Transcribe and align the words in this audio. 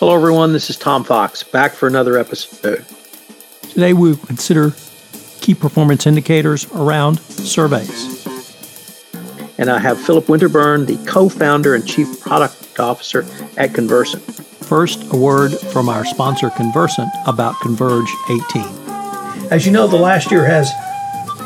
Hello, 0.00 0.14
everyone. 0.14 0.54
This 0.54 0.70
is 0.70 0.78
Tom 0.78 1.04
Fox, 1.04 1.42
back 1.42 1.72
for 1.72 1.86
another 1.86 2.16
episode. 2.16 2.86
Today, 3.68 3.92
we 3.92 4.08
will 4.08 4.16
consider 4.16 4.72
key 5.42 5.54
performance 5.54 6.06
indicators 6.06 6.66
around 6.72 7.20
surveys. 7.20 8.26
And 9.58 9.68
I 9.68 9.78
have 9.78 10.00
Philip 10.00 10.24
Winterburn, 10.24 10.86
the 10.86 10.96
co 11.06 11.28
founder 11.28 11.74
and 11.74 11.86
chief 11.86 12.18
product 12.18 12.80
officer 12.80 13.26
at 13.58 13.74
Convercent. 13.74 14.22
First, 14.22 15.12
a 15.12 15.16
word 15.18 15.52
from 15.52 15.90
our 15.90 16.06
sponsor, 16.06 16.48
Convercent, 16.48 17.10
about 17.26 17.60
Converge 17.60 18.08
18. 18.30 18.62
As 19.50 19.66
you 19.66 19.72
know, 19.72 19.86
the 19.86 19.98
last 19.98 20.30
year 20.30 20.46
has 20.46 20.72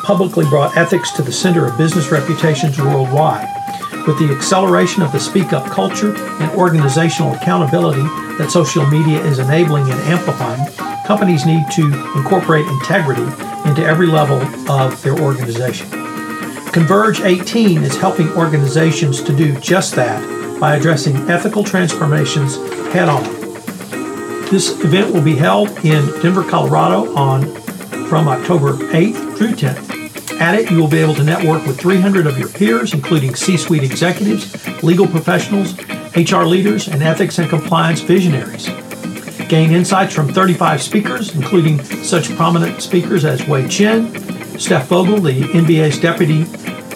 publicly 0.05 0.45
brought 0.45 0.77
ethics 0.77 1.11
to 1.17 1.23
the 1.23 1.33
center 1.33 1.67
of 1.67 1.77
business 1.77 2.13
reputations 2.13 2.81
worldwide. 2.81 3.64
With 4.07 4.19
the 4.19 4.35
acceleration 4.37 5.03
of 5.03 5.13
the 5.13 5.19
speak 5.19 5.55
up 5.55 5.65
culture 5.71 6.15
and 6.15 6.51
organizational 6.53 7.33
accountability 7.33 8.03
that 8.37 8.51
social 8.51 8.85
media 8.87 9.19
is 9.25 9.39
enabling 9.39 9.91
and 9.91 9.99
amplifying, 10.03 10.71
companies 11.07 11.47
need 11.47 11.65
to 11.73 11.87
incorporate 12.15 12.67
integrity 12.67 13.23
into 13.67 13.83
every 13.83 14.07
level 14.07 14.43
of 14.71 15.01
their 15.03 15.19
organization. 15.19 15.89
Converge 16.71 17.21
18 17.21 17.83
is 17.83 17.97
helping 17.97 18.29
organizations 18.33 19.23
to 19.23 19.35
do 19.35 19.59
just 19.61 19.95
that 19.95 20.21
by 20.61 20.77
addressing 20.77 21.17
ethical 21.31 21.65
transformations 21.65 22.57
head 22.93 23.09
on. 23.09 23.23
This 24.51 24.79
event 24.85 25.15
will 25.15 25.23
be 25.23 25.35
held 25.35 25.71
in 25.79 26.05
Denver, 26.21 26.45
Colorado 26.45 27.15
on 27.17 27.47
from 28.09 28.29
October 28.29 28.75
8th 28.75 29.39
through 29.39 29.53
10th. 29.53 29.94
At 30.41 30.57
it, 30.57 30.71
you 30.71 30.79
will 30.79 30.89
be 30.89 30.99
able 30.99 31.15
to 31.15 31.25
network 31.25 31.65
with 31.65 31.79
300 31.79 32.27
of 32.27 32.39
your 32.39 32.49
peers, 32.49 32.93
including 32.93 33.35
C 33.35 33.57
suite 33.57 33.85
executives, 33.85 34.53
legal 34.83 35.07
professionals, 35.07 35.79
HR 36.17 36.43
leaders, 36.43 36.89
and 36.89 37.03
ethics 37.03 37.39
and 37.39 37.49
compliance 37.49 38.01
visionaries. 38.01 38.69
Gain 39.49 39.71
insights 39.71 40.15
from 40.15 40.29
35 40.29 40.83
speakers, 40.83 41.35
including 41.35 41.83
such 42.03 42.35
prominent 42.35 42.83
speakers 42.83 43.25
as 43.25 43.47
Wei 43.47 43.69
Chin, 43.69 44.13
Steph 44.59 44.89
Vogel, 44.89 45.21
the 45.21 45.43
NBA's 45.43 45.99
Deputy 46.01 46.45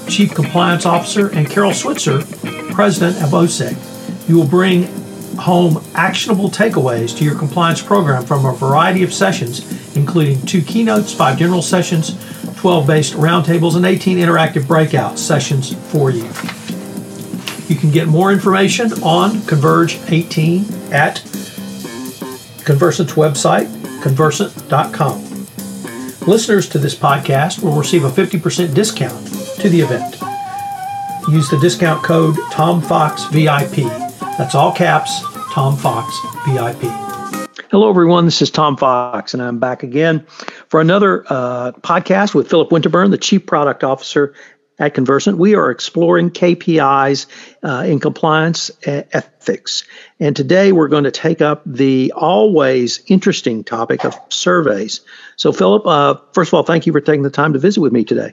Chief 0.09 0.35
Compliance 0.35 0.85
Officer, 0.85 1.29
and 1.29 1.49
Carol 1.49 1.73
Switzer, 1.73 2.21
President 2.73 3.23
of 3.23 3.31
OCEG. 3.31 4.29
You 4.29 4.37
will 4.37 4.47
bring 4.47 4.85
home 5.37 5.83
actionable 5.95 6.51
takeaways 6.51 7.17
to 7.17 7.25
your 7.25 7.37
compliance 7.37 7.81
program 7.81 8.25
from 8.25 8.45
a 8.47 8.53
variety 8.53 9.05
of 9.05 9.13
sessions, 9.13 9.97
including 9.97 10.45
two 10.45 10.63
keynotes, 10.63 11.13
five 11.13 11.39
general 11.39 11.63
sessions, 11.63 12.17
12 12.59 12.87
based 12.87 13.15
roundtables, 13.15 13.77
and 13.77 13.87
18 13.87 14.19
interactive 14.19 14.67
breakout 14.67 15.17
sessions 15.17 15.75
for 15.93 16.11
you. 16.11 16.25
You 17.69 17.77
can 17.77 17.93
get 17.93 18.09
more 18.09 18.33
information 18.33 18.93
on 19.03 19.43
Converge 19.47 20.01
18 20.09 20.65
at 20.93 21.23
Convercent's 22.65 23.13
website, 23.13 23.69
convercent.com. 24.03 25.29
Listeners 26.27 26.69
to 26.71 26.79
this 26.79 26.97
podcast 26.97 27.63
will 27.63 27.79
receive 27.79 28.05
a 28.05 28.11
50% 28.11 28.75
discount 28.75 29.27
to 29.61 29.69
the 29.69 29.81
event. 29.81 30.17
Use 31.31 31.49
the 31.49 31.59
discount 31.61 32.03
code 32.03 32.35
TOMFOXVIP. 32.51 33.89
That's 34.37 34.55
all 34.57 34.73
caps, 34.73 35.23
Tom 35.53 35.77
Fox 35.77 36.13
VIP. 36.47 37.08
Hello, 37.71 37.91
everyone. 37.91 38.25
This 38.25 38.41
is 38.41 38.51
Tom 38.51 38.79
Fox, 38.79 39.35
and 39.35 39.43
I'm 39.43 39.59
back 39.59 39.83
again 39.83 40.25
for 40.69 40.81
another 40.81 41.23
uh, 41.29 41.73
podcast 41.73 42.35
with 42.35 42.49
Philip 42.49 42.71
Winterburn, 42.71 43.11
the 43.11 43.19
Chief 43.19 43.45
Product 43.45 43.85
Officer 43.85 44.35
at 44.79 44.95
Convercent. 44.95 45.37
We 45.37 45.55
are 45.55 45.71
exploring 45.71 46.31
KPIs 46.31 47.27
uh, 47.63 47.85
in 47.85 48.01
compliance 48.01 48.71
ethics. 48.87 49.85
And 50.19 50.35
today 50.35 50.73
we're 50.73 50.89
going 50.89 51.05
to 51.05 51.11
take 51.11 51.43
up 51.43 51.61
the 51.67 52.15
always 52.17 53.03
interesting 53.07 53.65
topic 53.65 54.03
of 54.07 54.17
surveys. 54.31 55.03
So, 55.37 55.53
Philip, 55.53 55.87
uh, 55.87 56.15
first 56.33 56.49
of 56.49 56.55
all, 56.55 56.63
thank 56.63 56.87
you 56.87 56.93
for 56.95 57.03
taking 57.03 57.23
the 57.23 57.29
time 57.29 57.53
to 57.53 57.59
visit 57.59 57.83
with 57.83 57.93
me 57.93 58.03
today. 58.03 58.33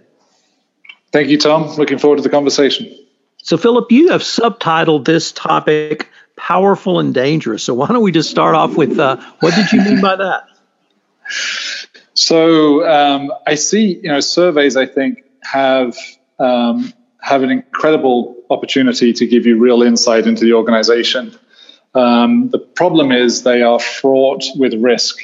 Thank 1.11 1.27
you, 1.27 1.37
Tom. 1.37 1.75
Looking 1.75 1.97
forward 1.97 2.17
to 2.17 2.23
the 2.23 2.29
conversation. 2.29 2.97
So, 3.43 3.57
Philip, 3.57 3.91
you 3.91 4.11
have 4.11 4.21
subtitled 4.21 5.03
this 5.03 5.33
topic 5.33 6.09
powerful 6.45 6.99
and 6.99 7.11
dangerous. 7.11 7.63
So 7.63 7.73
why 7.73 7.87
don't 7.87 8.03
we 8.03 8.11
just 8.11 8.29
start 8.29 8.53
off 8.53 8.77
with 8.77 8.99
uh, 8.99 9.17
what 9.39 9.55
did 9.55 9.71
you 9.71 9.81
mean 9.81 9.99
by 9.99 10.15
that? 10.15 10.47
So 12.13 12.87
um, 12.87 13.33
I 13.47 13.55
see, 13.55 13.95
you 13.95 14.09
know, 14.09 14.19
surveys. 14.19 14.77
I 14.77 14.85
think 14.85 15.23
have 15.41 15.97
um, 16.37 16.93
have 17.19 17.41
an 17.41 17.49
incredible 17.49 18.35
opportunity 18.51 19.11
to 19.13 19.25
give 19.25 19.47
you 19.47 19.57
real 19.57 19.81
insight 19.81 20.27
into 20.27 20.45
the 20.45 20.53
organization. 20.53 21.35
Um, 21.95 22.49
the 22.49 22.59
problem 22.59 23.11
is 23.11 23.41
they 23.41 23.63
are 23.63 23.79
fraught 23.79 24.43
with 24.55 24.75
risk. 24.75 25.17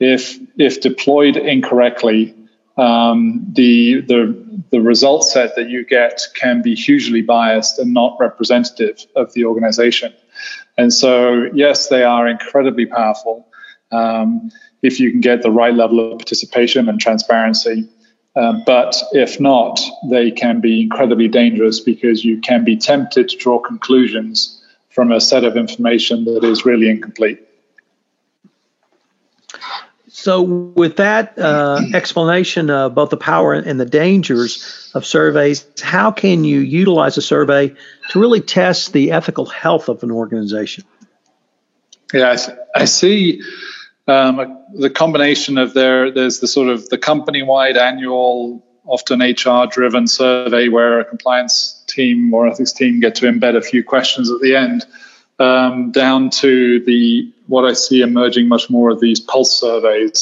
If 0.00 0.38
if 0.56 0.80
deployed 0.80 1.36
incorrectly, 1.36 2.34
um, 2.78 3.44
the 3.52 4.00
the 4.00 4.42
the 4.70 4.80
result 4.80 5.24
set 5.24 5.54
that 5.56 5.68
you 5.68 5.84
get 5.84 6.22
can 6.34 6.62
be 6.62 6.74
hugely 6.74 7.20
biased 7.20 7.78
and 7.78 7.92
not 7.92 8.16
representative 8.18 9.04
of 9.14 9.34
the 9.34 9.44
organization. 9.44 10.14
And 10.78 10.92
so, 10.92 11.48
yes, 11.52 11.88
they 11.88 12.02
are 12.02 12.26
incredibly 12.26 12.86
powerful 12.86 13.46
um, 13.90 14.50
if 14.82 14.98
you 14.98 15.10
can 15.10 15.20
get 15.20 15.42
the 15.42 15.50
right 15.50 15.74
level 15.74 16.12
of 16.12 16.18
participation 16.18 16.88
and 16.88 17.00
transparency. 17.00 17.88
Uh, 18.34 18.54
but 18.64 18.96
if 19.12 19.38
not, 19.38 19.80
they 20.08 20.30
can 20.30 20.60
be 20.60 20.80
incredibly 20.80 21.28
dangerous 21.28 21.80
because 21.80 22.24
you 22.24 22.40
can 22.40 22.64
be 22.64 22.76
tempted 22.76 23.28
to 23.28 23.36
draw 23.36 23.58
conclusions 23.58 24.62
from 24.88 25.12
a 25.12 25.20
set 25.20 25.44
of 25.44 25.56
information 25.56 26.24
that 26.24 26.42
is 26.44 26.64
really 26.64 26.88
incomplete. 26.88 27.46
So, 30.14 30.42
with 30.42 30.96
that 30.96 31.38
uh, 31.38 31.80
explanation 31.94 32.68
of 32.68 32.94
both 32.94 33.08
the 33.08 33.16
power 33.16 33.54
and 33.54 33.80
the 33.80 33.86
dangers 33.86 34.90
of 34.94 35.06
surveys, 35.06 35.66
how 35.80 36.10
can 36.10 36.44
you 36.44 36.60
utilize 36.60 37.16
a 37.16 37.22
survey 37.22 37.74
to 38.10 38.20
really 38.20 38.42
test 38.42 38.92
the 38.92 39.12
ethical 39.12 39.46
health 39.46 39.88
of 39.88 40.02
an 40.02 40.10
organization? 40.10 40.84
Yeah, 42.12 42.36
I, 42.74 42.84
see 42.84 43.40
um, 44.06 44.62
the 44.74 44.90
combination 44.90 45.56
of 45.56 45.72
there. 45.72 46.10
There's 46.10 46.40
the 46.40 46.46
sort 46.46 46.68
of 46.68 46.90
the 46.90 46.98
company-wide 46.98 47.78
annual, 47.78 48.62
often 48.84 49.22
HR-driven 49.22 50.06
survey 50.08 50.68
where 50.68 51.00
a 51.00 51.06
compliance 51.06 51.82
team 51.88 52.34
or 52.34 52.46
ethics 52.46 52.72
team 52.72 53.00
get 53.00 53.14
to 53.14 53.32
embed 53.32 53.56
a 53.56 53.62
few 53.62 53.82
questions 53.82 54.30
at 54.30 54.42
the 54.42 54.56
end 54.56 54.84
um, 55.38 55.90
down 55.90 56.28
to 56.30 56.80
the 56.80 57.32
what 57.52 57.66
I 57.66 57.74
see 57.74 58.00
emerging 58.00 58.48
much 58.48 58.70
more 58.70 58.88
of 58.88 58.98
these 58.98 59.20
pulse 59.20 59.60
surveys, 59.60 60.16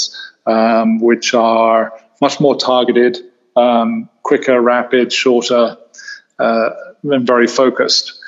um, 0.46 0.98
which 0.98 1.32
are 1.32 1.92
much 2.20 2.40
more 2.40 2.56
targeted, 2.56 3.18
um, 3.54 4.10
quicker, 4.24 4.60
rapid, 4.60 5.12
shorter, 5.12 5.76
uh, 6.40 6.70
and 7.04 7.24
very 7.24 7.46
focused. 7.46 8.20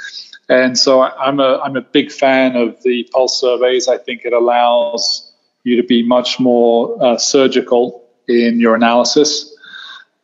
And 0.49 0.79
so 0.79 1.03
I'm 1.03 1.41
a 1.41 1.59
I'm 1.65 1.77
a 1.77 1.81
big 1.81 2.13
fan 2.13 2.55
of 2.55 2.81
the 2.85 3.09
pulse 3.13 3.41
surveys. 3.41 3.89
I 3.89 3.99
think 3.99 4.25
it 4.25 4.33
allows 4.33 5.33
you 5.65 5.83
to 5.83 5.83
be 5.83 6.07
much 6.07 6.39
more 6.39 6.97
uh, 7.05 7.19
surgical 7.19 8.05
in 8.29 8.61
your 8.61 8.77
analysis. 8.77 9.53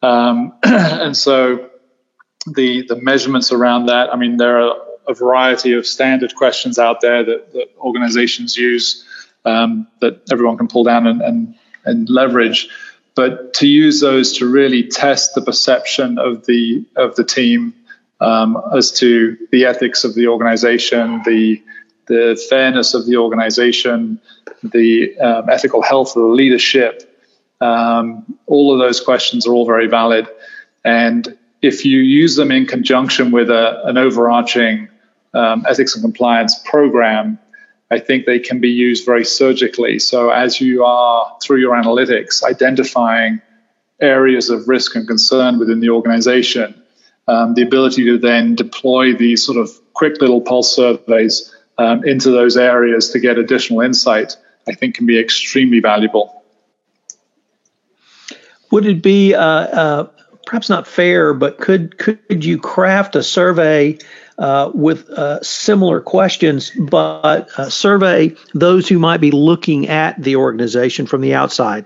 Um, 0.02 0.52
and 0.62 1.16
so 1.16 1.68
the 2.46 2.86
the 2.86 2.96
measurements 2.96 3.50
around 3.50 3.86
that. 3.86 4.12
I 4.12 4.16
mean, 4.16 4.36
there 4.36 4.60
are 4.60 4.76
a 5.08 5.14
variety 5.14 5.72
of 5.72 5.86
standard 5.86 6.34
questions 6.34 6.78
out 6.78 7.00
there 7.00 7.24
that, 7.24 7.52
that 7.52 7.68
organizations 7.78 8.56
use 8.56 9.04
um, 9.44 9.88
that 10.00 10.20
everyone 10.30 10.56
can 10.56 10.68
pull 10.68 10.84
down 10.84 11.06
and, 11.06 11.22
and, 11.22 11.54
and 11.84 12.08
leverage. 12.10 12.68
But 13.14 13.54
to 13.54 13.66
use 13.66 14.00
those 14.00 14.36
to 14.38 14.46
really 14.46 14.86
test 14.86 15.34
the 15.34 15.42
perception 15.42 16.18
of 16.18 16.46
the 16.46 16.84
of 16.94 17.16
the 17.16 17.24
team 17.24 17.74
um, 18.20 18.62
as 18.76 18.92
to 19.00 19.36
the 19.50 19.64
ethics 19.64 20.04
of 20.04 20.14
the 20.14 20.28
organization, 20.28 21.22
the 21.24 21.60
the 22.06 22.40
fairness 22.48 22.94
of 22.94 23.06
the 23.06 23.16
organization, 23.16 24.20
the 24.62 25.18
um, 25.18 25.48
ethical 25.50 25.82
health 25.82 26.16
of 26.16 26.22
the 26.22 26.28
leadership. 26.28 27.04
Um, 27.60 28.38
all 28.46 28.72
of 28.72 28.78
those 28.78 29.00
questions 29.00 29.48
are 29.48 29.52
all 29.52 29.66
very 29.66 29.88
valid, 29.88 30.28
and 30.84 31.36
if 31.60 31.84
you 31.84 31.98
use 31.98 32.36
them 32.36 32.52
in 32.52 32.66
conjunction 32.66 33.32
with 33.32 33.50
a, 33.50 33.82
an 33.84 33.98
overarching 33.98 34.88
um, 35.34 35.64
ethics 35.68 35.94
and 35.94 36.02
compliance 36.02 36.58
program, 36.58 37.38
I 37.90 37.98
think 37.98 38.26
they 38.26 38.38
can 38.38 38.60
be 38.60 38.70
used 38.70 39.06
very 39.06 39.24
surgically. 39.24 39.98
So, 39.98 40.30
as 40.30 40.60
you 40.60 40.84
are 40.84 41.36
through 41.42 41.58
your 41.58 41.74
analytics 41.74 42.42
identifying 42.42 43.40
areas 44.00 44.50
of 44.50 44.68
risk 44.68 44.94
and 44.94 45.06
concern 45.06 45.58
within 45.58 45.80
the 45.80 45.90
organization, 45.90 46.82
um, 47.26 47.54
the 47.54 47.62
ability 47.62 48.04
to 48.04 48.18
then 48.18 48.54
deploy 48.54 49.14
these 49.14 49.44
sort 49.44 49.58
of 49.58 49.70
quick 49.92 50.20
little 50.20 50.40
pulse 50.40 50.74
surveys 50.74 51.54
um, 51.78 52.04
into 52.04 52.30
those 52.30 52.56
areas 52.56 53.10
to 53.10 53.20
get 53.20 53.38
additional 53.38 53.80
insight, 53.80 54.36
I 54.66 54.72
think 54.72 54.94
can 54.96 55.06
be 55.06 55.18
extremely 55.18 55.80
valuable. 55.80 56.42
Would 58.70 58.86
it 58.86 59.02
be 59.02 59.34
uh, 59.34 59.42
uh, 59.42 60.08
perhaps 60.46 60.68
not 60.68 60.86
fair, 60.86 61.32
but 61.32 61.58
could 61.58 61.98
could 61.98 62.44
you 62.44 62.58
craft 62.58 63.16
a 63.16 63.22
survey 63.22 63.98
uh, 64.38 64.70
with 64.72 65.08
uh, 65.10 65.42
similar 65.42 66.00
questions, 66.00 66.70
but 66.70 67.48
uh, 67.58 67.68
survey 67.68 68.34
those 68.54 68.88
who 68.88 68.98
might 68.98 69.20
be 69.20 69.30
looking 69.30 69.88
at 69.88 70.20
the 70.22 70.36
organization 70.36 71.06
from 71.06 71.20
the 71.20 71.34
outside. 71.34 71.84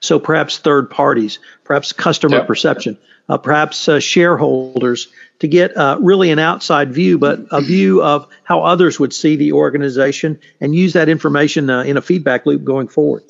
So 0.00 0.18
perhaps 0.18 0.58
third 0.58 0.90
parties, 0.90 1.38
perhaps 1.64 1.92
customer 1.92 2.38
yep. 2.38 2.46
perception, 2.46 2.98
uh, 3.28 3.38
perhaps 3.38 3.88
uh, 3.88 4.00
shareholders 4.00 5.08
to 5.38 5.48
get 5.48 5.76
uh, 5.76 5.98
really 6.00 6.30
an 6.30 6.38
outside 6.38 6.92
view, 6.92 7.18
but 7.18 7.40
a 7.50 7.60
view 7.72 8.02
of 8.02 8.28
how 8.44 8.62
others 8.62 8.98
would 8.98 9.12
see 9.12 9.36
the 9.36 9.52
organization 9.52 10.40
and 10.60 10.74
use 10.74 10.94
that 10.94 11.08
information 11.08 11.70
in 11.70 11.96
a 11.96 12.02
feedback 12.02 12.46
loop 12.46 12.64
going 12.64 12.88
forward. 12.88 13.22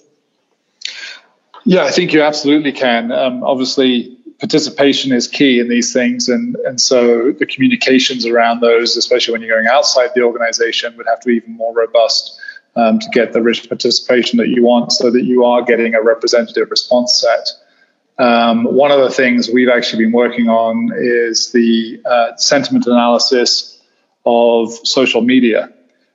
Yeah, 1.64 1.84
I 1.84 1.90
think 1.90 2.12
you 2.12 2.22
absolutely 2.22 2.72
can. 2.72 3.12
Um, 3.12 3.44
obviously, 3.44 4.16
participation 4.40 5.12
is 5.12 5.28
key 5.28 5.60
in 5.60 5.68
these 5.68 5.92
things, 5.92 6.28
and 6.28 6.56
and 6.56 6.80
so 6.80 7.32
the 7.32 7.46
communications 7.46 8.26
around 8.26 8.60
those, 8.60 8.96
especially 8.96 9.32
when 9.32 9.42
you're 9.42 9.54
going 9.54 9.68
outside 9.68 10.10
the 10.14 10.22
organization, 10.22 10.96
would 10.96 11.06
have 11.06 11.20
to 11.20 11.26
be 11.26 11.36
even 11.36 11.56
more 11.56 11.74
robust 11.74 12.38
um, 12.74 12.98
to 12.98 13.08
get 13.10 13.32
the 13.32 13.42
rich 13.42 13.68
participation 13.68 14.38
that 14.38 14.48
you 14.48 14.64
want, 14.64 14.92
so 14.92 15.10
that 15.10 15.22
you 15.22 15.44
are 15.44 15.62
getting 15.62 15.94
a 15.94 16.02
representative 16.02 16.70
response 16.70 17.20
set. 17.20 17.48
Um, 18.18 18.64
one 18.64 18.90
of 18.90 19.00
the 19.00 19.10
things 19.10 19.48
we've 19.48 19.70
actually 19.70 20.04
been 20.04 20.12
working 20.12 20.48
on 20.48 20.90
is 20.94 21.52
the 21.52 22.02
uh, 22.04 22.36
sentiment 22.36 22.86
analysis 22.86 23.80
of 24.26 24.72
social 24.84 25.22
media, 25.22 25.72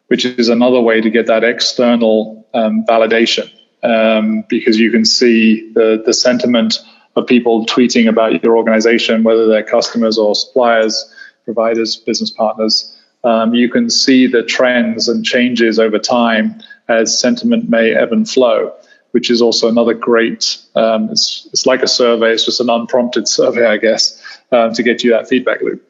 which 0.07 0.25
is 0.25 0.49
another 0.49 0.79
way 0.81 1.01
to 1.01 1.09
get 1.09 1.27
that 1.27 1.43
external 1.43 2.47
um, 2.53 2.85
validation 2.85 3.49
um, 3.81 4.43
because 4.47 4.77
you 4.79 4.91
can 4.91 5.03
see 5.03 5.71
the, 5.73 6.03
the 6.05 6.13
sentiment 6.13 6.79
of 7.15 7.27
people 7.27 7.65
tweeting 7.65 8.07
about 8.07 8.43
your 8.43 8.57
organization, 8.57 9.23
whether 9.23 9.47
they're 9.47 9.63
customers 9.63 10.17
or 10.17 10.35
suppliers, 10.35 11.13
providers, 11.45 11.95
business 11.95 12.29
partners. 12.29 12.91
Um, 13.23 13.55
you 13.55 13.69
can 13.69 13.89
see 13.89 14.27
the 14.27 14.43
trends 14.43 15.07
and 15.07 15.25
changes 15.25 15.79
over 15.79 15.97
time 15.97 16.61
as 16.87 17.17
sentiment 17.17 17.69
may 17.69 17.93
ebb 17.93 18.11
and 18.11 18.29
flow, 18.29 18.73
which 19.11 19.31
is 19.31 19.41
also 19.41 19.67
another 19.67 19.93
great. 19.93 20.57
Um, 20.75 21.09
it's, 21.09 21.47
it's 21.51 21.65
like 21.65 21.81
a 21.81 21.87
survey. 21.87 22.33
It's 22.33 22.45
just 22.45 22.59
an 22.59 22.69
unprompted 22.69 23.27
survey, 23.39 23.65
I 23.65 23.77
guess, 23.77 24.21
um, 24.51 24.73
to 24.73 24.83
get 24.83 25.03
you 25.03 25.11
that 25.11 25.27
feedback 25.27 25.61
loop. 25.61 25.83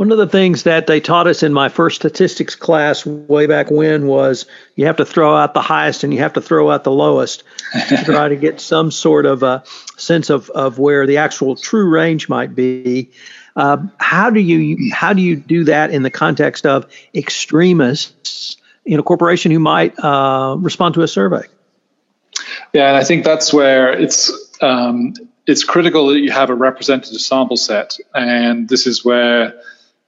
One 0.00 0.12
of 0.12 0.16
the 0.16 0.26
things 0.26 0.62
that 0.62 0.86
they 0.86 0.98
taught 0.98 1.26
us 1.26 1.42
in 1.42 1.52
my 1.52 1.68
first 1.68 1.96
statistics 1.96 2.54
class 2.54 3.04
way 3.04 3.44
back 3.44 3.70
when 3.70 4.06
was 4.06 4.46
you 4.74 4.86
have 4.86 4.96
to 4.96 5.04
throw 5.04 5.36
out 5.36 5.52
the 5.52 5.60
highest 5.60 6.04
and 6.04 6.14
you 6.14 6.20
have 6.20 6.32
to 6.32 6.40
throw 6.40 6.70
out 6.70 6.84
the 6.84 6.90
lowest 6.90 7.42
to 7.90 8.02
try 8.06 8.30
to 8.30 8.36
get 8.36 8.62
some 8.62 8.90
sort 8.90 9.26
of 9.26 9.42
a 9.42 9.62
sense 9.98 10.30
of, 10.30 10.48
of 10.48 10.78
where 10.78 11.06
the 11.06 11.18
actual 11.18 11.54
true 11.54 11.86
range 11.90 12.30
might 12.30 12.54
be. 12.54 13.10
Uh, 13.54 13.76
how 13.98 14.30
do 14.30 14.40
you 14.40 14.90
how 14.90 15.12
do 15.12 15.20
you 15.20 15.36
do 15.36 15.64
that 15.64 15.90
in 15.90 16.02
the 16.02 16.10
context 16.10 16.64
of 16.64 16.90
extremists 17.14 18.56
in 18.86 18.98
a 18.98 19.02
corporation 19.02 19.52
who 19.52 19.60
might 19.60 20.02
uh, 20.02 20.56
respond 20.58 20.94
to 20.94 21.02
a 21.02 21.08
survey? 21.08 21.42
Yeah, 22.72 22.88
and 22.88 22.96
I 22.96 23.04
think 23.04 23.22
that's 23.22 23.52
where 23.52 23.92
it's 23.92 24.32
um, 24.62 25.12
it's 25.46 25.62
critical 25.62 26.06
that 26.06 26.20
you 26.20 26.30
have 26.30 26.48
a 26.48 26.54
representative 26.54 27.20
sample 27.20 27.58
set, 27.58 27.98
and 28.14 28.66
this 28.66 28.86
is 28.86 29.04
where 29.04 29.60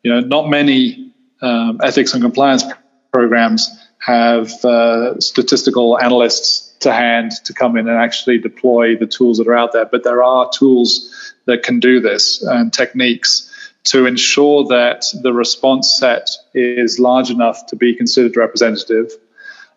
you 0.03 0.13
know, 0.13 0.21
not 0.21 0.49
many 0.49 1.13
um, 1.41 1.81
ethics 1.83 2.13
and 2.15 2.23
compliance 2.23 2.65
programs 3.13 3.71
have 3.99 4.53
uh, 4.65 5.19
statistical 5.21 5.99
analysts 5.99 6.75
to 6.81 6.93
hand 6.93 7.33
to 7.45 7.55
come 7.55 7.77
in 7.77 7.89
and 7.89 7.97
actually 7.97 8.39
deploy 8.39 8.97
the 8.97 9.07
tools 9.07 9.39
that 9.39 9.47
are 9.47 9.57
out 9.57 9.73
there. 9.73 9.85
But 9.85 10.03
there 10.03 10.23
are 10.23 10.51
tools 10.51 11.33
that 11.47 11.63
can 11.63 11.79
do 11.79 12.01
this 12.01 12.43
and 12.43 12.73
techniques 12.73 13.49
to 13.85 14.07
ensure 14.07 14.65
that 14.65 15.05
the 15.23 15.33
response 15.33 15.97
set 15.99 16.29
is 16.55 16.99
large 16.99 17.31
enough 17.31 17.67
to 17.67 17.77
be 17.77 17.95
considered 17.95 18.37
representative. 18.37 19.11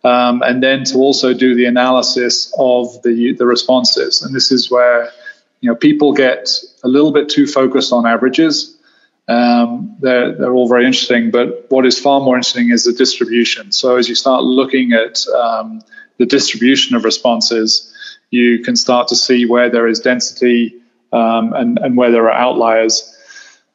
Um, 0.04 0.44
and 0.44 0.62
then 0.62 0.83
to 0.86 0.98
also 0.98 1.33
do 1.33 1.56
the 1.56 1.66
analysis 1.66 2.54
of 2.60 3.01
the, 3.01 3.33
the 3.33 3.45
responses. 3.45 4.22
And 4.22 4.36
this 4.36 4.51
is 4.51 4.69
where 4.69 5.12
you 5.62 5.69
know 5.69 5.75
people 5.75 6.13
get 6.13 6.50
a 6.83 6.88
little 6.88 7.12
bit 7.12 7.30
too 7.30 7.48
focused 7.48 7.92
on 7.92 8.06
averages 8.06 8.75
um, 9.27 9.98
they're, 10.00 10.33
they're 10.33 10.54
all 10.54 10.68
very 10.68 10.86
interesting, 10.86 11.31
but 11.31 11.66
what 11.69 11.86
is 11.86 12.00
far 12.00 12.22
more 12.22 12.36
interesting 12.36 12.69
is 12.69 12.83
the 12.83 12.94
distribution. 12.94 13.72
So 13.72 13.98
as 13.98 14.07
you 14.07 14.16
start 14.16 14.44
looking 14.44 14.94
at 14.94 15.25
um, 15.27 15.81
the 16.18 16.25
distribution 16.25 16.95
of 16.95 17.04
responses, 17.04 17.92
you 18.30 18.60
can 18.60 18.75
start 18.75 19.07
to 19.07 19.16
see 19.16 19.45
where 19.45 19.69
there 19.69 19.88
is 19.88 20.00
density 20.00 20.75
um, 21.12 21.54
and, 21.54 21.80
and 21.80 21.98
where 21.98 22.12
there 22.12 22.30
are 22.30 22.38
outliers. 22.38 23.14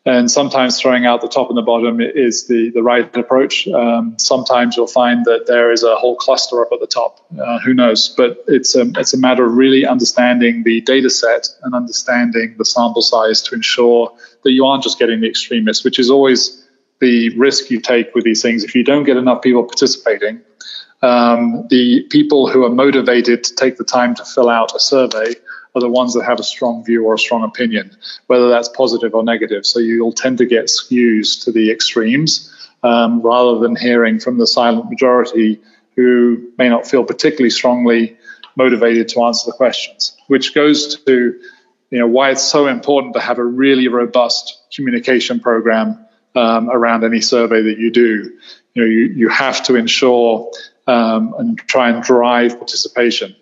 And 0.07 0.31
sometimes 0.31 0.81
throwing 0.81 1.05
out 1.05 1.21
the 1.21 1.29
top 1.29 1.51
and 1.51 1.59
the 1.59 1.63
bottom 1.63 2.01
is 2.01 2.47
the, 2.47 2.71
the 2.71 2.83
right 2.83 3.15
approach. 3.15 3.69
Um, 3.69 4.19
sometimes 4.19 4.75
you'll 4.75 4.87
find 4.87 5.27
that 5.27 5.47
there 5.47 5.71
is 5.73 5.83
a 5.83 5.95
whole 5.97 6.17
cluster 6.17 6.63
up 6.63 6.73
at 6.73 6.81
the 6.81 6.87
top. 6.87 7.21
Uh, 7.39 7.59
who 7.59 7.75
knows? 7.75 8.09
But 8.09 8.43
it's 8.49 8.75
a, 8.75 8.91
it's 8.97 9.13
a 9.13 9.19
matter 9.19 9.45
of 9.45 9.53
really 9.53 9.85
understanding 9.85 10.63
the 10.63 10.81
data 10.81 11.11
set 11.11 11.49
and 11.63 11.75
understanding 11.75 12.55
the 12.57 12.65
sample 12.65 13.03
size 13.03 13.43
to 13.43 13.55
ensure 13.55 14.11
that 14.43 14.53
you 14.53 14.65
aren't 14.65 14.83
just 14.83 14.99
getting 14.99 15.21
the 15.21 15.29
extremists, 15.29 15.85
which 15.85 15.99
is 15.99 16.11
always 16.11 16.67
the 17.01 17.37
risk 17.37 17.71
you 17.71 17.79
take 17.79 18.15
with 18.15 18.25
these 18.25 18.41
things. 18.41 18.65
If 18.65 18.75
you 18.75 18.85
don't 18.85 19.05
get 19.05 19.19
enough 19.19 19.43
people 19.43 19.65
participating, 19.65 20.41
um, 21.03 21.67
the 21.69 22.05
people 22.11 22.49
who 22.49 22.65
are 22.65 22.71
motivated 22.71 23.45
to 23.45 23.55
take 23.55 23.77
the 23.77 23.85
time 23.85 24.15
to 24.15 24.25
fill 24.25 24.49
out 24.49 24.75
a 24.75 24.81
survey 24.81 25.35
are 25.75 25.81
the 25.81 25.89
ones 25.89 26.15
that 26.15 26.25
have 26.25 26.41
a 26.41 26.45
strong 26.45 26.85
view 26.85 27.05
or 27.05 27.15
a 27.15 27.19
strong 27.19 27.45
opinion, 27.45 27.97
whether 28.27 28.49
that's 28.49 28.69
positive 28.69 29.15
or 29.15 29.23
negative. 29.23 29.65
So 29.65 29.79
you'll 29.79 30.13
tend 30.13 30.39
to 30.39 30.47
get 30.47 30.67
skews 30.67 31.45
to 31.45 31.53
the 31.53 31.71
extremes 31.71 32.53
um, 32.83 33.23
rather 33.23 33.59
than 33.59 33.77
hearing 33.77 34.19
from 34.19 34.39
the 34.39 34.47
silent 34.47 34.91
majority 34.91 35.61
who 35.97 36.51
may 36.59 36.69
not 36.69 36.87
feel 36.87 37.05
particularly 37.05 37.51
strongly 37.51 38.17
motivated 38.57 39.09
to 39.09 39.23
answer 39.23 39.51
the 39.51 39.57
questions, 39.57 40.17
which 40.27 40.55
goes 40.55 41.03
to 41.05 41.41
you 41.91 41.99
know 41.99 42.07
why 42.07 42.31
it's 42.31 42.43
so 42.43 42.67
important 42.67 43.15
to 43.15 43.21
have 43.21 43.39
a 43.39 43.45
really 43.45 43.89
robust 43.89 44.63
communication 44.75 45.41
program 45.41 45.99
um, 46.35 46.71
around 46.71 47.05
any 47.05 47.21
survey 47.21 47.63
that 47.63 47.79
you 47.79 47.91
do. 47.91 48.39
You 48.75 48.83
know, 48.83 48.89
you, 48.89 49.05
you 49.07 49.29
have 49.29 49.65
to 49.65 49.75
ensure 49.75 50.53
um, 50.87 51.35
and 51.39 51.59
try 51.59 51.91
and 51.91 52.03
drive 52.03 52.59
participation. 52.59 53.35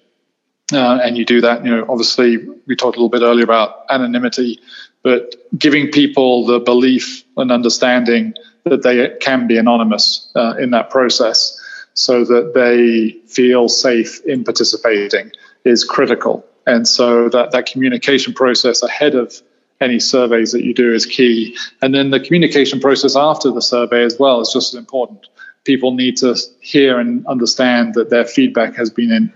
Uh, 0.72 0.98
and 1.02 1.16
you 1.16 1.24
do 1.24 1.40
that, 1.40 1.64
you 1.64 1.70
know, 1.70 1.86
obviously 1.88 2.36
we 2.66 2.76
talked 2.76 2.96
a 2.96 3.00
little 3.00 3.08
bit 3.08 3.22
earlier 3.22 3.44
about 3.44 3.86
anonymity, 3.88 4.60
but 5.02 5.34
giving 5.58 5.90
people 5.90 6.44
the 6.44 6.58
belief 6.58 7.24
and 7.38 7.50
understanding 7.50 8.34
that 8.64 8.82
they 8.82 9.16
can 9.20 9.46
be 9.46 9.56
anonymous 9.56 10.30
uh, 10.36 10.54
in 10.58 10.70
that 10.72 10.90
process 10.90 11.58
so 11.94 12.24
that 12.24 12.52
they 12.54 13.18
feel 13.28 13.68
safe 13.68 14.22
in 14.24 14.44
participating 14.44 15.32
is 15.64 15.84
critical. 15.84 16.44
And 16.66 16.86
so 16.86 17.30
that, 17.30 17.52
that 17.52 17.66
communication 17.66 18.34
process 18.34 18.82
ahead 18.82 19.14
of 19.14 19.40
any 19.80 19.98
surveys 20.00 20.52
that 20.52 20.64
you 20.64 20.74
do 20.74 20.92
is 20.92 21.06
key. 21.06 21.56
And 21.80 21.94
then 21.94 22.10
the 22.10 22.20
communication 22.20 22.80
process 22.80 23.16
after 23.16 23.50
the 23.50 23.62
survey 23.62 24.04
as 24.04 24.18
well 24.18 24.40
is 24.40 24.50
just 24.52 24.74
as 24.74 24.78
important. 24.78 25.26
People 25.64 25.94
need 25.94 26.18
to 26.18 26.36
hear 26.60 26.98
and 26.98 27.26
understand 27.26 27.94
that 27.94 28.10
their 28.10 28.24
feedback 28.24 28.74
has 28.74 28.90
been 28.90 29.10
in, 29.10 29.32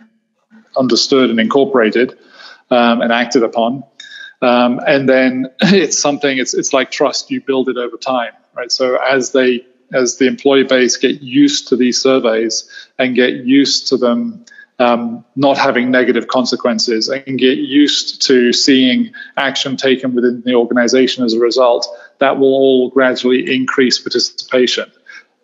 understood 0.77 1.31
and 1.31 1.41
incorporated 1.41 2.19
um, 2.71 3.01
and 3.03 3.13
acted 3.13 3.43
upon. 3.43 3.85
Um, 4.41 4.81
and 4.87 5.09
then 5.09 5.47
it's 5.61 5.99
something, 5.99 6.39
it's, 6.39 6.55
it's 6.55 6.73
like 6.73 6.91
trust, 6.91 7.31
you 7.31 7.41
build 7.41 7.69
it 7.69 7.77
over 7.77 7.97
time, 7.97 8.33
right? 8.55 8.71
So 8.71 8.97
as 8.97 9.33
they, 9.33 9.67
as 9.93 10.17
the 10.17 10.27
employee 10.27 10.65
base 10.65 10.97
get 10.97 11.23
used 11.23 11.69
to 11.69 11.77
these 11.77 12.01
surveys 12.01 12.69
and 12.99 13.15
get 13.15 13.35
used 13.35 13.89
to 13.89 13.97
them 13.97 14.45
um, 14.79 15.25
not 15.37 15.59
having 15.59 15.91
negative 15.91 16.29
consequences 16.29 17.09
and 17.09 17.39
get 17.39 17.59
used 17.59 18.23
to 18.23 18.53
seeing 18.53 19.13
action 19.37 19.77
taken 19.77 20.15
within 20.15 20.43
the 20.43 20.55
organization 20.55 21.25
as 21.25 21.35
a 21.35 21.39
result, 21.39 21.87
that 22.19 22.39
will 22.39 22.55
all 22.55 22.91
gradually 22.91 23.55
increase 23.55 23.99
participation. 23.99 24.91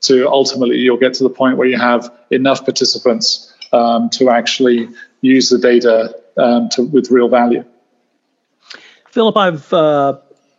To 0.03 0.29
ultimately, 0.29 0.79
you'll 0.79 0.97
get 0.97 1.15
to 1.15 1.25
the 1.25 1.31
point 1.31 1.57
where 1.57 1.69
you 1.69 1.77
have 1.77 2.13
enough 2.31 2.65
participants 2.65 3.53
um, 3.73 4.11
to 4.11 4.31
actually 4.31 4.89
use 5.21 5.49
the 5.49 5.59
data 5.59 6.15
um, 6.37 6.69
to, 6.71 6.83
with 6.83 7.11
real 7.11 7.29
value. 7.29 7.65
Philip, 9.11 9.37
I've 9.37 9.73
uh, 9.73 10.19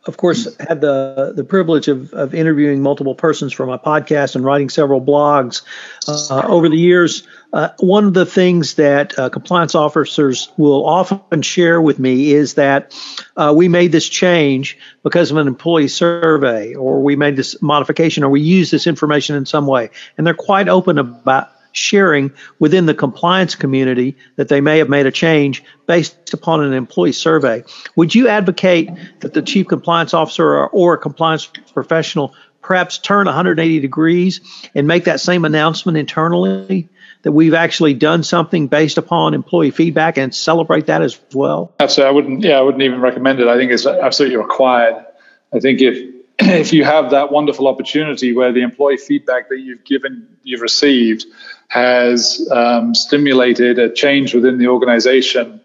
of 0.10 0.18
course, 0.18 0.56
had 0.60 0.82
the 0.82 1.34
the 1.36 1.44
privilege 1.44 1.88
of, 1.88 2.13
of 2.13 2.34
interviewing 2.34 2.82
multiple 2.82 3.16
persons 3.16 3.54
for 3.54 3.66
my 3.66 3.78
podcast 3.78 4.36
and 4.36 4.46
writing 4.46 4.70
several 4.70 5.01
blogs 5.01 5.62
uh, 6.08 6.48
over 6.48 6.68
the 6.68 6.78
years. 6.78 7.28
Uh, 7.51 7.70
one 7.80 8.06
of 8.06 8.13
the 8.13 8.25
things 8.25 8.75
that 8.75 9.18
uh, 9.18 9.30
compliance 9.30 9.75
officers 9.75 10.51
will 10.58 10.86
often 10.86 11.42
share 11.42 11.82
with 11.82 12.00
me 12.00 12.32
is 12.32 12.56
that 12.56 12.96
uh, 13.36 13.54
we 13.56 13.68
made 13.68 13.92
this 13.92 14.08
change 14.08 14.78
because 15.04 15.32
of 15.32 15.38
an 15.38 15.48
employee 15.48 15.88
survey, 15.88 16.75
or 16.75 17.01
we 17.01 17.16
made 17.16 17.36
this 17.36 17.62
modification, 17.62 18.24
or 18.24 18.30
we 18.30 18.42
use 18.42 18.72
this 18.72 18.88
information 18.88 19.36
in 19.36 19.46
some 19.46 19.68
way, 19.68 19.89
and 20.18 20.25
they're 20.25 20.34
quite 20.34 20.70
open 20.70 20.98
about 20.98 21.50
sharing 21.72 22.32
within 22.60 22.86
the 22.86 22.94
compliance 22.94 23.56
community 23.56 24.18
that 24.36 24.48
they 24.50 24.62
may 24.62 24.80
have 24.80 24.90
made 24.90 25.06
a 25.06 25.12
change 25.12 25.64
based 25.86 26.34
upon 26.34 26.64
an 26.64 26.74
employee 26.74 27.12
survey. 27.12 27.64
Would 27.96 28.14
you 28.16 28.28
advocate 28.28 28.90
that 29.22 29.34
the 29.34 29.42
chief 29.42 29.68
compliance 29.68 30.14
officer 30.14 30.46
or, 30.46 30.70
or 30.70 30.94
a 30.94 30.98
compliance 30.98 31.46
professional 31.74 32.34
perhaps 32.62 32.98
turn 32.98 33.26
180 33.26 33.80
degrees 33.80 34.42
and 34.76 34.88
make 34.88 35.06
that 35.06 35.20
same 35.20 35.46
announcement 35.46 35.98
internally 35.98 36.90
that 37.22 37.32
we've 37.32 37.54
actually 37.54 37.94
done 37.94 38.24
something 38.24 38.68
based 38.68 38.98
upon 38.98 39.34
employee 39.34 39.72
feedback 39.72 40.18
and 40.18 40.34
celebrate 40.34 40.86
that 40.88 41.02
as 41.02 41.20
well? 41.34 41.74
Absolutely. 41.80 42.10
I 42.10 42.14
wouldn't, 42.14 42.44
yeah, 42.44 42.60
I 42.60 42.62
wouldn't 42.62 42.84
even 42.84 43.02
recommend 43.02 43.40
it. 43.40 43.48
I 43.48 43.58
think 43.58 43.72
it's 43.72 43.86
absolutely 43.86 44.38
required. 44.38 45.06
I 45.54 45.60
think 45.60 45.82
if, 45.82 46.19
if 46.41 46.72
you 46.72 46.84
have 46.84 47.12
that 47.12 47.31
wonderful 47.31 47.67
opportunity 47.67 48.34
where 48.34 48.51
the 48.53 48.62
employee 48.62 48.98
feedback 48.98 49.50
that 49.50 49.60
you've 49.60 49.84
given, 49.84 50.38
you've 50.43 50.62
received 50.62 51.25
has 51.67 52.48
um, 52.51 52.96
stimulated 52.96 53.77
a 53.77 53.91
change 53.91 54.34
within 54.34 54.58
the 54.58 54.67
organization 54.67 55.60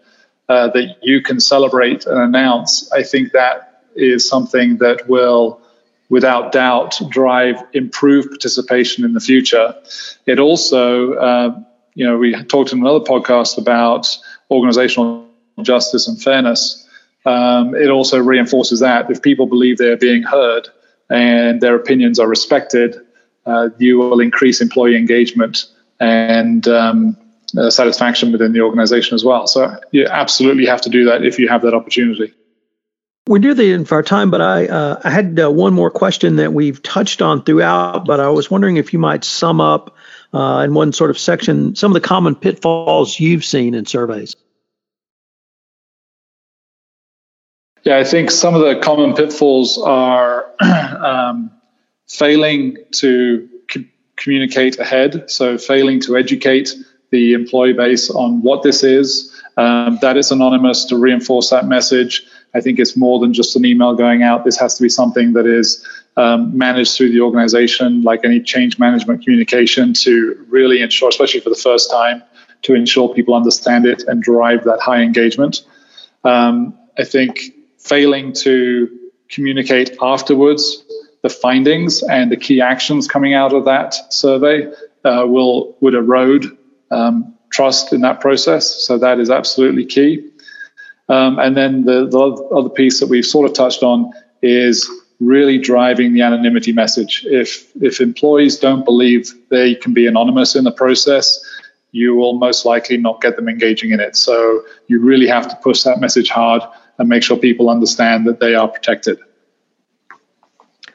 uh, 0.48 0.68
that 0.68 0.96
you 1.00 1.22
can 1.22 1.40
celebrate 1.40 2.06
and 2.06 2.18
announce, 2.18 2.90
I 2.92 3.02
think 3.02 3.32
that 3.32 3.84
is 3.94 4.28
something 4.28 4.78
that 4.78 5.08
will 5.08 5.60
without 6.10 6.52
doubt 6.52 7.00
drive 7.08 7.56
improved 7.72 8.28
participation 8.28 9.04
in 9.04 9.14
the 9.14 9.20
future. 9.20 9.74
It 10.26 10.38
also, 10.38 11.14
uh, 11.14 11.60
you 11.94 12.06
know, 12.06 12.18
we 12.18 12.34
talked 12.44 12.72
in 12.72 12.80
another 12.80 13.04
podcast 13.04 13.56
about 13.56 14.06
organizational 14.50 15.26
justice 15.62 16.08
and 16.08 16.20
fairness. 16.20 16.83
Um, 17.24 17.74
it 17.74 17.88
also 17.88 18.18
reinforces 18.18 18.80
that 18.80 19.10
if 19.10 19.22
people 19.22 19.46
believe 19.46 19.78
they're 19.78 19.96
being 19.96 20.22
heard 20.22 20.68
and 21.08 21.60
their 21.60 21.74
opinions 21.74 22.18
are 22.18 22.28
respected, 22.28 22.96
uh, 23.46 23.70
you 23.78 23.98
will 23.98 24.20
increase 24.20 24.60
employee 24.60 24.96
engagement 24.96 25.66
and 26.00 26.66
um, 26.68 27.16
uh, 27.56 27.70
satisfaction 27.70 28.32
within 28.32 28.52
the 28.52 28.60
organization 28.60 29.14
as 29.14 29.24
well. 29.24 29.46
So 29.46 29.78
you 29.90 30.06
absolutely 30.06 30.66
have 30.66 30.80
to 30.82 30.90
do 30.90 31.06
that 31.06 31.24
if 31.24 31.38
you 31.38 31.48
have 31.48 31.62
that 31.62 31.74
opportunity. 31.74 32.34
We're 33.26 33.38
near 33.38 33.54
the 33.54 33.72
end 33.72 33.86
of 33.86 33.92
our 33.92 34.02
time, 34.02 34.30
but 34.30 34.42
I 34.42 34.66
uh, 34.66 35.00
I 35.02 35.08
had 35.08 35.40
uh, 35.40 35.50
one 35.50 35.72
more 35.72 35.90
question 35.90 36.36
that 36.36 36.52
we've 36.52 36.82
touched 36.82 37.22
on 37.22 37.42
throughout. 37.42 38.04
But 38.04 38.20
I 38.20 38.28
was 38.28 38.50
wondering 38.50 38.76
if 38.76 38.92
you 38.92 38.98
might 38.98 39.24
sum 39.24 39.62
up 39.62 39.96
uh, 40.34 40.60
in 40.62 40.74
one 40.74 40.92
sort 40.92 41.08
of 41.08 41.18
section 41.18 41.74
some 41.74 41.90
of 41.90 41.94
the 41.94 42.06
common 42.06 42.34
pitfalls 42.34 43.18
you've 43.18 43.44
seen 43.44 43.72
in 43.72 43.86
surveys. 43.86 44.36
Yeah, 47.84 47.98
I 47.98 48.04
think 48.04 48.30
some 48.30 48.54
of 48.54 48.62
the 48.62 48.80
common 48.80 49.14
pitfalls 49.14 49.78
are 49.78 50.50
um, 50.60 51.50
failing 52.08 52.78
to 52.92 53.48
c- 53.70 53.90
communicate 54.16 54.78
ahead, 54.78 55.30
so 55.30 55.58
failing 55.58 56.00
to 56.00 56.16
educate 56.16 56.74
the 57.10 57.34
employee 57.34 57.74
base 57.74 58.10
on 58.10 58.42
what 58.42 58.62
this 58.62 58.82
is, 58.82 59.40
um, 59.56 59.98
that 60.00 60.16
it's 60.16 60.30
anonymous 60.30 60.86
to 60.86 60.96
reinforce 60.96 61.50
that 61.50 61.66
message 61.66 62.26
I 62.54 62.60
think 62.60 62.78
it's 62.78 62.96
more 62.96 63.18
than 63.18 63.32
just 63.32 63.56
an 63.56 63.64
email 63.64 63.94
going 63.94 64.22
out. 64.22 64.44
This 64.44 64.56
has 64.58 64.76
to 64.76 64.82
be 64.82 64.88
something 64.88 65.32
that 65.32 65.46
is 65.46 65.84
um, 66.16 66.56
managed 66.56 66.96
through 66.96 67.10
the 67.10 67.20
organization, 67.20 68.02
like 68.02 68.20
any 68.24 68.40
change 68.40 68.78
management 68.78 69.24
communication, 69.24 69.92
to 69.94 70.46
really 70.48 70.80
ensure, 70.80 71.08
especially 71.08 71.40
for 71.40 71.50
the 71.50 71.56
first 71.56 71.90
time, 71.90 72.22
to 72.62 72.74
ensure 72.74 73.12
people 73.12 73.34
understand 73.34 73.86
it 73.86 74.04
and 74.06 74.22
drive 74.22 74.64
that 74.64 74.80
high 74.80 75.02
engagement. 75.02 75.64
Um, 76.22 76.78
I 76.96 77.04
think 77.04 77.40
failing 77.84 78.32
to 78.32 78.88
communicate 79.28 79.96
afterwards 80.00 80.84
the 81.22 81.28
findings 81.28 82.02
and 82.02 82.30
the 82.30 82.36
key 82.36 82.60
actions 82.60 83.08
coming 83.08 83.34
out 83.34 83.52
of 83.52 83.64
that 83.64 83.94
survey 84.12 84.66
uh, 85.04 85.24
will 85.26 85.76
would 85.80 85.94
erode 85.94 86.44
um, 86.90 87.34
trust 87.50 87.92
in 87.92 88.00
that 88.00 88.20
process. 88.20 88.84
So 88.86 88.98
that 88.98 89.18
is 89.20 89.30
absolutely 89.30 89.86
key. 89.86 90.30
Um, 91.08 91.38
and 91.38 91.56
then 91.56 91.84
the, 91.84 92.06
the 92.06 92.20
other 92.54 92.68
piece 92.68 93.00
that 93.00 93.08
we've 93.08 93.26
sort 93.26 93.48
of 93.48 93.54
touched 93.54 93.82
on 93.82 94.12
is 94.42 94.90
really 95.20 95.58
driving 95.58 96.12
the 96.12 96.22
anonymity 96.22 96.72
message. 96.72 97.24
If 97.26 97.70
if 97.80 98.00
employees 98.00 98.58
don't 98.58 98.84
believe 98.84 99.32
they 99.50 99.74
can 99.74 99.94
be 99.94 100.06
anonymous 100.06 100.56
in 100.56 100.64
the 100.64 100.72
process, 100.72 101.42
you 101.92 102.14
will 102.14 102.34
most 102.34 102.64
likely 102.64 102.96
not 102.96 103.20
get 103.20 103.36
them 103.36 103.48
engaging 103.48 103.92
in 103.92 104.00
it. 104.00 104.16
So 104.16 104.62
you 104.88 105.00
really 105.00 105.28
have 105.28 105.48
to 105.48 105.56
push 105.62 105.82
that 105.84 106.00
message 106.00 106.28
hard 106.28 106.62
and 106.98 107.08
make 107.08 107.22
sure 107.22 107.36
people 107.36 107.70
understand 107.70 108.26
that 108.26 108.40
they 108.40 108.54
are 108.54 108.68
protected. 108.68 109.18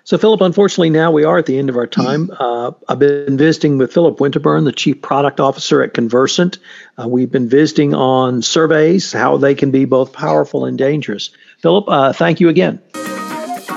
So, 0.09 0.17
Philip, 0.17 0.41
unfortunately, 0.41 0.89
now 0.89 1.11
we 1.11 1.23
are 1.23 1.37
at 1.37 1.45
the 1.45 1.59
end 1.59 1.69
of 1.69 1.77
our 1.77 1.85
time. 1.85 2.31
Uh, 2.31 2.71
I've 2.87 2.97
been 2.97 3.37
visiting 3.37 3.77
with 3.77 3.93
Philip 3.93 4.17
Winterburn, 4.17 4.65
the 4.65 4.71
Chief 4.71 4.99
Product 5.03 5.39
Officer 5.39 5.83
at 5.83 5.93
Convercent. 5.93 6.57
Uh, 6.99 7.07
we've 7.07 7.31
been 7.31 7.47
visiting 7.47 7.93
on 7.93 8.41
surveys, 8.41 9.11
how 9.13 9.37
they 9.37 9.53
can 9.53 9.69
be 9.69 9.85
both 9.85 10.11
powerful 10.11 10.65
and 10.65 10.79
dangerous. 10.79 11.29
Philip, 11.59 11.85
uh, 11.87 12.11
thank 12.11 12.39
you 12.39 12.49
again. 12.49 12.81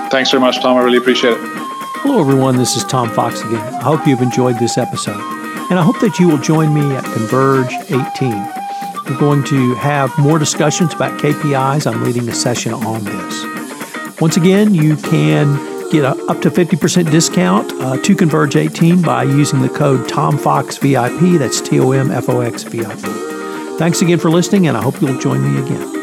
Thanks 0.09 0.31
very 0.31 0.41
much, 0.41 0.59
Tom. 0.59 0.75
I 0.75 0.81
really 0.81 0.97
appreciate 0.97 1.33
it. 1.33 1.39
Hello, 1.39 2.19
everyone. 2.19 2.57
This 2.57 2.75
is 2.75 2.83
Tom 2.83 3.11
Fox 3.11 3.39
again. 3.41 3.61
I 3.75 3.83
hope 3.83 4.07
you've 4.07 4.21
enjoyed 4.23 4.57
this 4.57 4.79
episode, 4.79 5.21
and 5.69 5.77
I 5.77 5.83
hope 5.83 5.99
that 5.99 6.17
you 6.17 6.27
will 6.27 6.39
join 6.39 6.73
me 6.73 6.95
at 6.95 7.03
Converge 7.03 7.73
18. 7.91 8.62
We're 9.05 9.19
going 9.19 9.43
to 9.45 9.75
have 9.75 10.17
more 10.17 10.39
discussions 10.39 10.93
about 10.93 11.19
KPIs. 11.19 11.91
I'm 11.91 12.03
leading 12.03 12.27
a 12.29 12.33
session 12.33 12.73
on 12.73 13.03
this. 13.03 14.21
Once 14.21 14.37
again, 14.37 14.73
you 14.73 14.95
can 14.95 15.55
get 15.91 16.05
a, 16.05 16.11
up 16.25 16.41
to 16.41 16.49
50% 16.49 17.11
discount 17.11 17.71
uh, 17.81 17.97
to 17.97 18.15
Converge 18.15 18.55
18 18.55 19.01
by 19.01 19.23
using 19.23 19.61
the 19.61 19.69
code 19.69 20.07
TOMFOXVIP. 20.07 21.37
That's 21.37 21.61
T 21.61 21.79
O 21.79 21.91
M 21.91 22.11
F 22.11 22.29
O 22.29 22.41
X 22.41 22.63
V 22.63 22.85
I 22.85 22.95
P. 22.95 23.77
Thanks 23.77 24.01
again 24.01 24.19
for 24.19 24.29
listening, 24.29 24.67
and 24.67 24.77
I 24.77 24.81
hope 24.81 25.01
you'll 25.01 25.19
join 25.19 25.43
me 25.43 25.61
again. 25.61 26.02